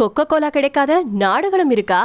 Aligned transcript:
Coca 0.00 0.24
Cola 0.28 0.48
கிடைக்காத 0.48 0.92
நாடுகளும் 1.22 1.72
இருக்கா? 1.74 1.98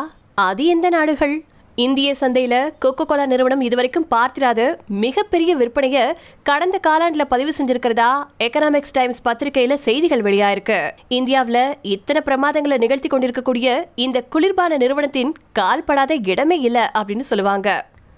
அது 0.46 0.64
எந்த 0.66 0.88
நாடுகள்? 0.90 1.36
இந்திய 1.76 2.16
சந்தையில் 2.22 2.74
கொக்கோ 2.84 3.04
கோலா 3.06 3.26
நிறுவனம் 3.26 3.62
இதுவரைக்கும் 3.62 4.08
பார்த்திராத 4.14 4.60
மிகப்பெரிய 5.04 5.52
விற்பனையை 5.58 6.04
கடந்த 6.50 6.80
காலாண்டில் 6.88 7.30
பதிவு 7.34 7.52
செஞ்சிருக்கிறதா? 7.58 8.10
எக்கனாமிக்ஸ் 8.48 8.96
டைம்ஸ் 8.98 9.24
பத்திரிகையில் 9.28 9.76
செய்திகள் 9.86 10.26
வெளியாயிருக்கு. 10.28 10.80
இந்தியாவில் 11.20 11.64
இத்தனை 11.96 12.24
பிரமாதங்களை 12.30 12.80
நிகழ்த்தி 12.86 13.08
கொண்டிருக்கக்கூடிய 13.08 13.88
இந்த 14.06 14.24
குளிர்பான 14.36 14.78
நிறுவனத்தின் 14.84 15.34
கால்படாத 15.60 16.18
இடமே 16.34 16.60
இல்லை 16.60 16.86
அப்படின்னு 17.00 17.28
சொல்லுவாங்க. 17.32 17.70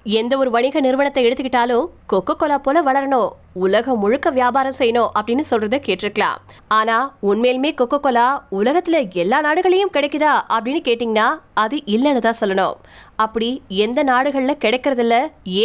எந்த 0.04 0.34
ஒரு 0.38 0.50
வணிக 0.50 0.80
நிறுவனத்தை 0.80 1.24
எடுத்துக்கிட்டாலும் 1.28 1.88
கொக்கோ 2.14 2.36
கோலா 2.38 2.58
போல 2.58 2.82
வளரணும். 2.82 3.30
உலகம் 3.64 4.00
முழுக்க 4.04 4.28
வியாபாரம் 4.38 4.78
செய்யணும் 4.80 5.12
அப்படின்னு 5.18 5.44
சொல்றத 5.50 5.76
கேட்டிருக்கலாம். 5.88 6.40
ஆனா 6.78 6.98
உண்மையிலுமே 7.30 7.72
கொக்கோ 7.80 8.00
கோலா 8.06 8.28
உலகத்துல 8.60 9.02
எல்லா 9.24 9.40
நாடுகளையும் 9.48 9.94
கிடைக்குதா 9.98 10.34
அப்படின்னு 10.56 10.82
கேட்டிங்கன்னா 10.88 11.28
அது 11.66 11.78
இல்லைன்னு 11.96 12.24
தான் 12.28 12.40
சொல்லணும். 12.42 12.78
அப்படி 13.26 13.50
எந்த 13.86 14.00
நாடுகள்ல 14.12 14.56
கிடைக்கிறதில்ல 14.66 15.18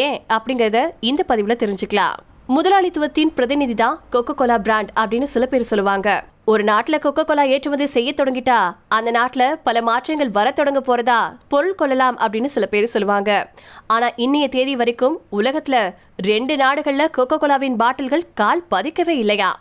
ஏன் 0.03 0.19
அப்படிங்கறத 0.37 0.81
இந்த 1.11 1.25
பதிவுல 1.31 1.57
தெரிஞ்சுக்கலாம். 1.63 2.19
முதலாளித்துவத்தின் 2.57 3.35
பிரதிநிதி 3.39 3.75
தான் 3.83 3.99
கொக்கோ 4.15 4.35
கோலா 4.39 4.59
பிராண்ட் 4.67 4.93
அப்படின்னு 5.01 5.29
சில 5.35 5.47
பேர் 5.53 5.71
சொல்லுவாங்க. 5.71 6.09
ஒரு 6.45 6.65
நாட்டுல 6.65 6.97
கொக்கோ 6.97 7.23
கோலா 7.25 7.43
ஏற்றுமதி 7.43 7.87
செய்ய 7.87 8.15
தொடங்கிட்டா 8.17 8.77
அந்த 8.89 9.11
நாட்டுல 9.11 9.55
பல 9.65 9.83
மாற்றங்கள் 9.83 10.31
வர 10.31 10.51
தொடங்க 10.51 10.81
போறதா 10.81 11.37
பொருள் 11.49 11.75
கொள்ளலாம் 11.75 12.19
அப்படின்னு 12.19 12.45
சில 12.45 12.67
பேர் 12.67 12.85
சொல்லுவாங்க. 12.85 13.51
ஆனா 13.87 14.11
இன்னைய 14.11 14.49
தேதி 14.49 14.77
வரைக்கும் 14.77 15.21
உலகத்துல 15.33 15.95
ரெண்டு 16.17 16.57
நாடுகள்ல 16.57 17.07
கொக்கோ 17.17 17.37
கோலாவின் 17.41 17.77
பாட்டில்கள் 17.77 18.27
கால் 18.35 18.65
பதிக்கவே 18.71 19.09
இல்லையா? 19.09 19.61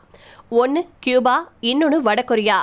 ஒன்னு 0.50 0.86
கியூபா 1.00 1.50
இன்னொன்னு 1.62 2.00
வடகொரியா. 2.06 2.60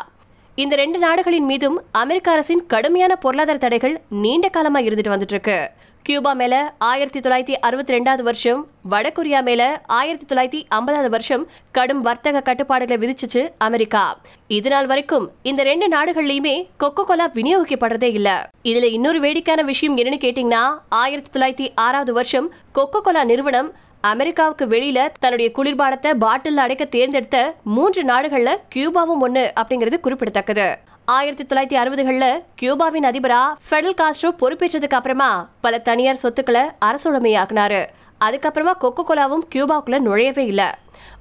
இந்த 0.55 0.77
ரெண்டு 0.77 0.98
நாடுகளின் 0.98 1.44
மீதும் 1.44 1.82
அமெரிக்க 1.92 2.30
அரசின் 2.30 2.66
கடுமையான 2.66 3.16
பொருளாதார 3.16 3.58
தடைகள் 3.58 4.00
நீண்ட 4.08 4.48
காலமா 4.48 4.78
இருந்துட்டு 4.78 5.14
வந்துட்டு 5.14 5.34
இருக்கு. 5.36 5.70
கியூபா 6.09 6.33
மேல 6.33 6.75
ஆயிரத்தி 6.78 7.20
தொள்ளாயிரத்தி 7.20 7.55
அறுபத்தி 7.67 7.92
ரெண்டாவது 7.95 8.23
வருஷம் 8.23 8.67
வடகொரியா 8.91 9.42
மேல 9.42 9.83
ஆயிரத்தி 9.87 10.27
தொள்ளாயிரத்தி 10.31 10.61
ஐம்பதாவது 10.69 11.11
வருஷம் 11.11 11.47
கடும் 11.70 12.01
வர்த்தக 12.01 12.41
கட்டுப்பாடுகளை 12.41 12.97
விதிச்சிச்சு 13.03 13.53
அமெரிக்கா. 13.59 14.20
இது 14.47 14.70
நாள் 14.70 14.86
வரைக்கும் 14.86 15.33
இந்த 15.42 15.62
ரெண்டு 15.62 15.89
நாடுகள்லயுமே 15.89 16.69
கொக்கோ 16.84 17.05
கோலா 17.05 17.31
விநியோகிக்கப்படுறதே 17.34 18.11
இல்ல. 18.20 18.51
இதுல 18.62 18.89
இன்னொரு 18.92 19.20
வேடிக்கையான 19.20 19.62
விஷயம் 19.62 19.97
என்னன்னு 19.97 20.23
கேட்டீங்கன்னா 20.25 20.64
ஆயிரத்தி 20.89 21.41
தொள்ளாயிரத்தி 21.41 21.69
ஆறாவது 21.75 22.12
வருஷம் 22.12 22.53
கொக்கோ 22.75 23.01
கோலா 23.01 23.25
நிறுவனம் 23.25 23.73
அமெரிக்காவுக்கு 24.01 24.67
வெளியில 24.67 25.09
தன்னுடைய 25.20 25.51
குளிர்பானத்தை 25.56 26.14
பாட்டில் 26.14 26.56
அடைக்க 26.56 26.84
தேர்ந்தெடுத்த 26.84 27.55
மூன்று 27.64 28.03
நாடுகள்ல 28.03 28.56
கியூபாவும் 28.75 29.25
ஒண்ணு 29.29 29.47
அப்படிங்கிறது 29.61 30.01
குறிப்பிடத்தக்கது. 30.01 30.69
ஆயிரத்தி 31.09 31.45
தொள்ளாயிரத்தி 31.45 31.77
அறுபதுகள்ல 31.77 32.25
கியூபாவின் 32.61 33.06
அதிபரா 33.06 33.39
ஃபெடல் 33.69 33.97
காஸ்ட்ரோ 34.01 34.31
பொறுப்பேற்றதுக்கு 34.41 34.95
அப்புறமா 34.95 35.28
பல 35.61 35.78
தனியார் 35.78 36.17
சொத்துக்களை 36.17 36.64
அரசுடைமையாக்குனாரு 36.81 37.81
அதுக்கப்புறமா 38.20 38.73
கொக்கோ 38.81 39.03
கோலாவும் 39.03 39.45
கியூபாவுக்குள்ள 39.55 39.98
நுழையவே 39.98 40.39
இல்ல. 40.39 40.62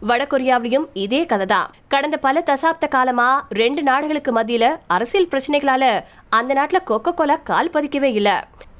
வடகொரியாவிலையும் 0.01 0.87
இதே 0.93 1.25
கதை 1.25 1.45
தான் 1.45 1.71
கடந்த 1.87 2.17
பல 2.17 2.43
தசாப்த 2.45 2.87
காலமா 2.87 3.47
ரெண்டு 3.49 3.83
நாடுகளுக்கு 3.83 4.31
மத்தியில 4.31 4.77
அரசியல் 4.87 5.27
பிரச்சனைகளால 5.27 5.83
அந்த 6.29 6.53
நாட்டுல 6.53 6.81
கொக்கோ 6.89 7.13
கோலா 7.13 7.35
கால் 7.43 7.69
பதிக்கவே 7.69 8.11
இல்லை. 8.13 8.35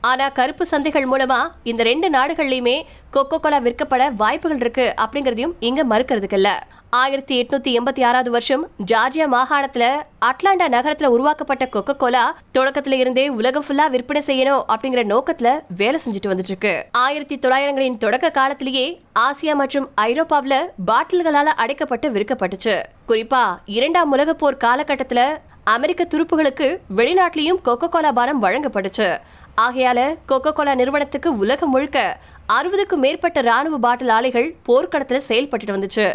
ஆனா 0.10 0.30
கருப்பு 0.30 0.64
சந்தைகள் 0.72 1.08
மூலமா 1.12 1.38
இந்த 1.64 1.82
ரெண்டு 1.84 2.08
நாடுகள்லயுமே 2.10 2.76
கொக்கோ 3.14 3.38
கோலா 3.40 3.60
விற்கப்பட 3.60 4.04
வாய்ப்புகள் 4.16 4.60
இருக்கு 4.60 4.86
அப்படிங்கறதையும் 5.04 5.54
இங்க 5.60 5.82
மறுக்கிறதுக்கு 5.92 6.38
இல்ல. 6.40 6.50
ஆயிரத்தி 6.90 7.34
எட்நூத்தி 7.42 7.72
எண்பத்தி 7.78 8.02
ஆறாவது 8.04 8.30
வருஷம் 8.32 8.64
ஜார்ஜியா 8.92 9.26
மாகாணத்துல 9.34 9.86
அட்லாண்டா 10.26 10.68
நகரத்துல 10.76 11.06
உருவாக்கப்பட்ட 11.06 11.66
கொக்கோ 11.76 11.96
கோலா 11.98 12.24
தொடக்கத்துல 12.58 13.00
இருந்தே 13.00 13.26
உலகம் 13.40 13.66
ஃபுல்லா 13.68 13.86
விற்பனை 13.90 14.22
செய்யணும் 14.26 14.64
அப்படிங்கிற 14.74 15.04
நோக்கத்துல 15.14 15.50
வேலை 15.82 16.00
செஞ்சுட்டு 16.06 16.32
வந்துட்டு 16.32 16.54
இருக்கு 16.54 16.74
ஆயிரத்தி 17.06 17.38
தொள்ளாயிரங்களின் 17.38 17.98
தொடக்க 17.98 18.30
காலத்திலேயே 18.30 18.86
ஆசியா 19.20 19.56
மற்றும் 19.56 19.90
ஐரோப்பாவில 20.02 20.58
பாட்டில்களால 20.92 21.56
அடைக்கப்பட்டு 21.64 22.10
விற்கப்பட்டுச்சு. 22.10 22.76
குறிப்பா 23.08 23.44
இரண்டாம் 23.80 24.12
உலக 24.12 24.34
போர் 24.34 24.64
காலகட்டத்துல 24.66 25.24
அமெரிக்க 25.76 26.02
துருப்புகளுக்கு 26.12 26.68
வெளிநாட்டிலையும் 26.98 27.64
கொக்கோ 27.66 27.88
கோலா 27.90 28.12
பானம் 28.12 28.44
வழங்கப்பட்டுச்சு. 28.44 29.08
ஆகையால 29.62 30.00
கொக்கோ 30.30 30.52
கோலா 30.54 30.74
நிறுவனத்துக்கு 30.74 31.38
உலகம் 31.38 31.70
முழுக்க 31.70 32.00
அறுபதுக்கும் 32.56 33.02
மேற்பட்ட 33.04 33.42
ராணுவ 33.42 33.78
பாட்டில் 33.78 34.10
ஆலைகள் 34.10 34.56
போர்க்களத்தில் 34.64 35.24
செயல்பட்டு 35.28 35.74
வந்துச்சு. 35.76 36.06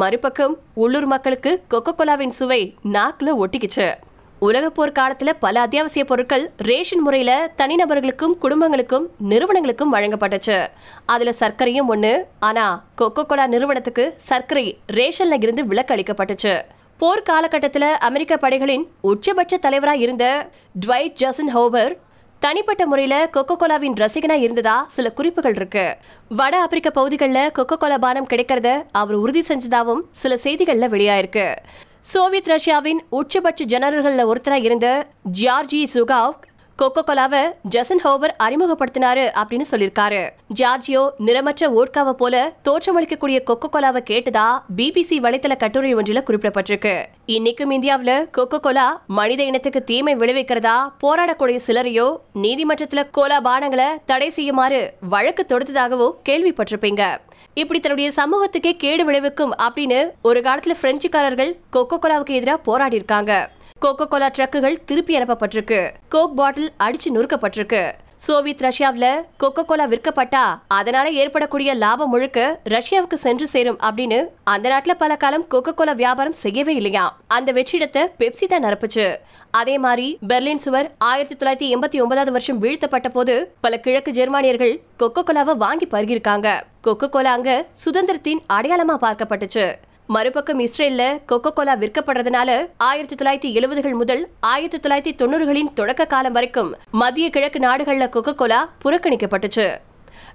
மறுபக்கம் 0.00 0.58
உள்ளூர் 0.74 1.06
மக்களுக்கு 1.06 1.62
கொக்கோ 1.74 1.92
கோலாவின் 1.98 2.34
சுவை 2.38 2.76
நாக்கில் 2.82 3.32
ஒட்டிக்கிச்சு. 3.34 3.86
உலக 4.38 4.70
போர் 4.70 4.92
பல 5.40 5.60
அத்தியாவசிய 5.60 6.04
பொருட்கள் 6.04 6.44
ரேஷன் 6.68 7.02
முறையில் 7.02 7.48
தனிநபர்களுக்கும் 7.56 8.36
குடும்பங்களுக்கும் 8.42 9.08
நிறுவனங்களுக்கும் 9.30 9.94
வழங்கப்பட்டுச்சு. 9.94 10.58
அதில் 11.06 11.38
சர்க்கரையும் 11.40 11.90
ஒன்று 11.94 12.26
ஆனால் 12.40 12.78
கொக்கோ 13.00 13.24
கோலா 13.24 13.46
நிறுவனத்துக்கு 13.46 14.14
சர்க்கரை 14.16 14.78
ரேஷனில் 14.98 15.42
இருந்து 15.42 15.64
விலக்கு 15.66 15.94
அளிக்கப்பட்டுச்சு 15.94 16.54
போர் 16.98 17.22
காலகட்டத்தில் 17.22 17.90
அமெரிக்க 18.08 18.36
படைகளின் 18.36 18.86
உச்சபட்ச 19.02 19.56
தலைவராக 19.58 19.96
இருந்த 19.96 20.26
ட்வைட் 20.86 21.20
ஜசன் 21.22 21.52
ஹோவர் 21.54 21.94
தனிப்பட்ட 22.44 22.86
முறையில் 22.86 23.28
கொக்கோ 23.32 23.54
கோலாவின் 23.58 23.94
ரசிகனா 23.94 24.32
இருந்ததா 24.32 24.84
சில 24.88 25.12
குறிப்புகள் 25.12 25.54
இருக்கு. 25.54 25.96
வட 26.28 26.60
ஆப்பிரிக்க 26.60 26.90
பகுதிகளில் 26.90 27.50
கொக்கோ 27.58 27.76
கோலா 27.76 27.98
பானம் 27.98 28.26
கிடைக்கிறத 28.26 28.82
அவர் 28.92 29.14
உறுதி 29.14 29.42
செஞ்சதாவும் 29.48 30.00
சில 30.10 30.34
செய்திகள்ல 30.34 30.88
வெளியாயிருக்கு. 30.94 31.56
சோவியத் 32.00 32.48
ரஷ்யாவின் 32.48 33.00
உச்சபட்ச 33.10 33.64
ஜெனரல்கள்ல 33.64 34.24
ஒருத்தராக 34.30 34.62
இருந்த 34.62 35.06
ஜியார்ஜி 35.40 35.82
சுகாவ் 35.94 36.32
கொக்கோ 36.82 37.02
கோலாவை 37.08 37.40
ஜசன் 37.74 38.00
ஹோவர் 38.04 38.32
அறிமுகப்படுத்தினாரு 38.44 39.24
அப்படின்னு 39.40 39.66
சொல்லியிருக்காரு. 39.70 40.22
ஜார்ஜியோ 40.60 41.02
நிறமற்ற 41.26 41.68
ஓட்காவை 41.80 42.14
போல 42.22 42.36
தோற்றமளிக்கக்கூடிய 42.66 43.38
கொக்கோ 43.50 43.68
கோலாவை 43.74 44.00
கேட்டதா 44.10 44.46
பிபிசி 44.78 45.16
வலைத்தள 45.26 45.56
கட்டுரை 45.60 45.92
ஒன்றில் 45.98 46.24
குறிப்பிடப்பட்டிருக்கு. 46.28 46.94
இன்னைக்கும் 47.36 47.74
இந்தியாவில் 47.76 48.14
கொக்கோ 48.38 48.60
கோலா 48.66 48.88
மனித 49.18 49.40
இனத்துக்கு 49.50 49.82
தீமை 49.90 50.16
விளைவிக்கிறதா 50.22 50.76
போராடக்கூடிய 51.04 51.60
சிலரையோ 51.68 52.08
நீதிமன்றத்தில் 52.44 53.10
கோலா 53.18 53.38
பானங்களை 53.48 53.88
தடை 54.12 54.30
செய்யுமாறு 54.38 54.82
வழக்கு 55.14 55.44
தொடுத்ததாகவோ 55.54 56.10
கேள்விப்பட்டிருப்பீங்க. 56.30 57.02
இப்படி 57.62 57.80
தன்னுடைய 57.80 58.10
சமூகத்துக்கே 58.20 58.76
கேடு 58.84 59.02
விளைவிக்கும் 59.04 59.56
அப்படின்னு 59.64 60.02
ஒரு 60.28 60.40
காலத்துல 60.40 60.74
பிரெஞ்சுக்காரர்கள் 60.84 61.56
கொக்கோ 61.76 61.98
கோலாவுக்கு 62.04 62.38
எதிராக 62.40 62.66
போராடி 62.68 62.96
இருக்காங்க 63.02 63.34
கோகோ 63.82 64.04
கோலா 64.10 64.26
ட்ரக்குகள் 64.34 64.76
திருப்பி 64.88 65.12
அனுப்பப்பட்டிருக்கு. 65.18 65.78
கோக் 66.12 66.34
பாட்டில் 66.38 66.68
அடிச்சு 66.84 67.08
நொறுக்கப்பட்டிருக்கு. 67.14 67.80
சோவியத் 68.24 68.62
ரஷ்யாவில் 68.66 69.06
கொக்கோ 69.42 69.62
கோலா 69.70 69.86
விற்கப்பட்டா 69.92 70.42
அதனால 70.76 71.06
ஏற்படக்கூடிய 71.22 71.74
லாபம் 71.80 72.12
முழுக்க 72.12 72.44
ரஷ்யாவுக்கு 72.74 73.18
சென்று 73.24 73.46
சேரும் 73.54 73.80
அப்படின்னு 73.88 74.18
அந்த 74.54 74.66
நாட்டில் 74.72 74.98
பல 75.02 75.16
காலம் 75.24 75.48
கொக்கோ 75.54 75.74
கோலா 75.80 75.94
வியாபாரம் 76.02 76.38
செய்யவே 76.44 76.74
இல்லையா? 76.80 77.04
அந்த 77.36 77.52
வெற்றிடத்தை 77.58 78.02
பெப்சி 78.22 78.48
தான் 78.52 78.64
நிரப்புச்சு. 78.66 79.06
அதே 79.60 79.76
மாதிரி 79.86 80.08
பெர்லின் 80.32 80.64
சுவர் 80.66 80.90
ஆயிரத்தி 81.12 81.36
தொள்ளாயிரத்தி 81.36 81.70
எண்பத்தி 81.76 82.00
ஒன்பதாவது 82.04 82.34
வருஷம் 82.38 82.60
வீழ்த்தப்பட்ட 82.64 83.10
போது 83.18 83.36
பல 83.66 83.80
கிழக்கு 83.86 84.12
ஜெர்மானியர்கள் 84.18 84.74
கொக்கோ 85.02 85.24
கோலாவை 85.30 85.56
வாங்கி 85.64 85.88
பருகிருக்காங்க 85.94 86.50
கொக்கோ 86.88 87.08
கோலா 87.16 87.32
அங்க 87.38 87.52
சுதந்திரத்தின் 87.84 88.42
அடையாளமா 88.58 88.98
பார்க்கப்பட்டுச்சு. 89.06 89.66
மறுபக்கம் 90.08 90.58
இஸ்ரேல்ல 90.58 91.02
கொக்கோ 91.30 91.50
கோலா 91.52 91.74
விற்கப்படுறதுனால 91.76 92.50
ஆயிரத்தி 92.76 93.14
தொள்ளாயிரத்தி 93.14 93.50
எழுபதுகள் 93.58 93.94
முதல் 93.94 94.22
ஆயிரத்தி 94.40 94.78
தொள்ளாயிரத்தி 94.78 95.12
தொண்ணூறுகளின் 95.20 95.70
தொடக்க 95.74 96.04
காலம் 96.04 96.32
வரைக்கும் 96.32 96.70
மத்திய 96.90 97.30
கிழக்கு 97.30 97.58
நாடுகள்ல 97.58 98.06
கொக்கோ 98.16 98.34
கோலா 98.34 98.58
புறக்கணிக்கப்பட்டுச்சு. 98.84 99.66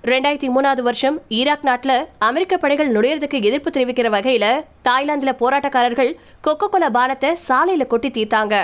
ரெண்டாயிரத்தி 0.03 0.49
மூணாவது 0.55 0.81
வருஷம் 0.81 1.17
ஈராக் 1.29 1.65
நாட்டுல 1.69 2.05
அமெரிக்க 2.17 2.57
படைகள் 2.57 2.91
நுழையிறதுக்கு 2.91 3.41
எதிர்ப்பு 3.49 3.69
தெரிவிக்கிற 3.69 4.09
வகையில 4.15 4.47
தாய்லாந்துல 4.87 5.33
போராட்டக்காரர்கள் 5.41 6.11
கொக்கோ 6.47 6.69
கோலா 6.69 6.89
பானத்தை 6.97 7.31
சாலையில 7.47 7.87
கொட்டி 7.87 8.11
தீர்த்தாங்க. 8.17 8.55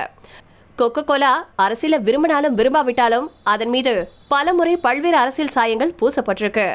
கொக்கோ 0.78 1.04
கோலா 1.04 1.34
அரசியல 1.62 2.02
விரும்பினாலும் 2.02 2.58
விரும்பாவிட்டாலும் 2.58 3.28
அதன் 3.44 3.70
மீது 3.70 4.10
பலமுறை 4.28 4.78
பல்வேறு 4.78 5.18
அரசியல் 5.18 5.56
சாயங்கள் 5.58 5.96
பூசப்பட்டிருக்கு. 6.02 6.68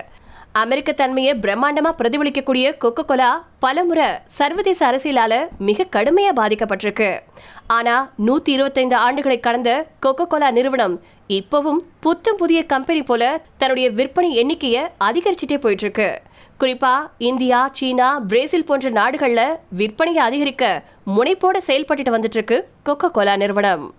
அமெரிக்க 0.53 0.93
தன்மையை 0.93 1.33
பிரம்மாண்டமா 1.35 1.91
பிரதிபலிக்கக்கூடிய 1.99 2.67
கொக்கோ 2.83 3.03
கோலா 3.07 3.49
பலமுறை 3.59 4.07
சர்வதேச 4.27 4.81
அரசியலால 4.91 5.35
மிக 5.59 5.87
கடுமையா 5.97 6.33
பாதிக்கப்பட்டிருக்கு. 6.41 7.11
ஆனா 7.67 7.95
நூத்தி 8.27 8.49
இருபத்தைந்து 8.49 8.97
ஆண்டுகளை 8.97 9.41
கடந்த 9.41 9.87
கொக்கோ 10.07 10.27
கோலா 10.27 10.51
நிறுவனம் 10.51 10.95
இப்பவும் 11.39 11.81
புத்தம் 12.01 12.37
புதிய 12.37 12.67
கம்பெனி 12.67 13.03
போல 13.03 13.43
தன்னுடைய 13.59 13.91
விற்பனை 13.91 14.31
எண்ணிக்கையை 14.35 14.83
அதிகரிச்சுட்டே 15.09 15.59
போயிட்டு 15.61 15.87
இருக்கு 15.87 16.09
குறிப்பா 16.61 16.95
இந்தியா 17.19 17.71
சீனா 17.73 18.21
பிரேசில் 18.21 18.65
போன்ற 18.65 18.91
நாடுகள்ல 18.91 19.41
விற்பனையை 19.81 20.23
அதிகரிக்க 20.29 20.83
முனைப்போட 21.17 21.57
செயல்பட்டுட்டு 21.67 22.17
வந்துட்டு 22.17 22.39
இருக்கு 22.41 22.69
கொக்கோ 22.85 23.11
கோலா 23.11 23.37
நிறுவனம். 23.37 23.95